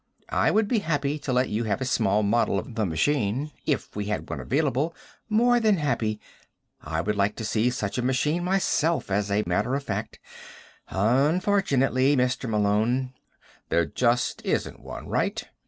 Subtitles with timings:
[0.33, 3.95] I would be happy to let you have a small model of the machine if
[3.95, 4.95] we had one available
[5.29, 6.19] more than happy.
[6.81, 10.17] I would like to see such a machine myself, as a matter of fact.
[10.89, 12.49] Unfortunately, Mr.
[12.49, 13.13] Malone"
[13.69, 15.47] "There just isn't one, right?"